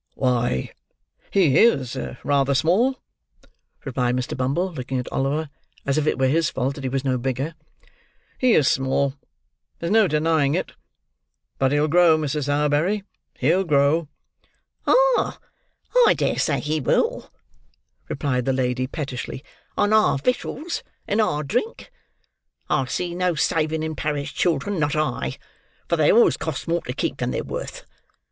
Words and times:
"Why, 0.15 0.71
he 1.29 1.59
is 1.59 1.95
rather 2.23 2.55
small," 2.55 2.99
replied 3.85 4.15
Mr. 4.15 4.35
Bumble: 4.35 4.73
looking 4.73 4.97
at 4.97 5.11
Oliver 5.11 5.51
as 5.85 5.99
if 5.99 6.07
it 6.07 6.17
were 6.17 6.25
his 6.27 6.49
fault 6.49 6.73
that 6.73 6.83
he 6.83 6.89
was 6.89 7.05
no 7.05 7.19
bigger; 7.19 7.53
"he 8.39 8.53
is 8.55 8.67
small. 8.67 9.13
There's 9.77 9.91
no 9.91 10.07
denying 10.07 10.55
it. 10.55 10.71
But 11.59 11.71
he'll 11.71 11.87
grow, 11.87 12.17
Mrs. 12.17 12.45
Sowerberry—he'll 12.45 13.63
grow." 13.65 14.07
"Ah! 14.87 15.37
I 16.07 16.15
dare 16.17 16.39
say 16.39 16.59
he 16.59 16.79
will," 16.79 17.31
replied 18.09 18.45
the 18.45 18.53
lady 18.53 18.87
pettishly, 18.87 19.43
"on 19.77 19.93
our 19.93 20.17
victuals 20.17 20.81
and 21.07 21.21
our 21.21 21.43
drink. 21.43 21.91
I 22.71 22.83
see 22.85 23.13
no 23.13 23.35
saving 23.35 23.83
in 23.83 23.95
parish 23.95 24.33
children, 24.33 24.79
not 24.79 24.95
I; 24.95 25.37
for 25.87 25.95
they 25.95 26.11
always 26.11 26.37
cost 26.37 26.67
more 26.67 26.81
to 26.85 26.93
keep, 26.93 27.17
than 27.17 27.29
they're 27.29 27.43
worth. 27.43 27.85